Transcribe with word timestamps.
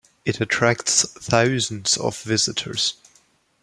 It 0.25 0.41
attracts 0.41 1.07
thousands 1.19 1.95
of 1.95 2.17
visitors. 2.23 2.95